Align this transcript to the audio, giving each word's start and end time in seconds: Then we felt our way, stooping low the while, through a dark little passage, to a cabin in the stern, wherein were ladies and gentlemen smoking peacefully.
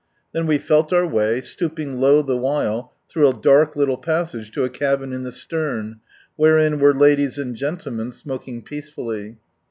Then 0.31 0.47
we 0.47 0.57
felt 0.57 0.91
our 0.91 1.07
way, 1.07 1.41
stooping 1.41 1.99
low 1.99 2.23
the 2.23 2.35
while, 2.35 2.91
through 3.07 3.29
a 3.29 3.33
dark 3.39 3.75
little 3.75 3.97
passage, 3.97 4.49
to 4.53 4.63
a 4.63 4.67
cabin 4.71 5.13
in 5.13 5.21
the 5.21 5.31
stern, 5.31 5.97
wherein 6.35 6.79
were 6.79 6.95
ladies 6.95 7.37
and 7.37 7.55
gentlemen 7.55 8.11
smoking 8.11 8.63
peacefully. 8.63 9.37